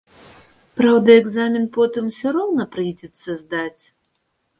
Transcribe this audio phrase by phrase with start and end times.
[0.79, 3.85] Праўда, экзамен потым усё роўна прыйдзецца здаць.